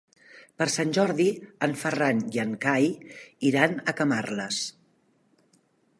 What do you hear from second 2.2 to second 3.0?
i en Cai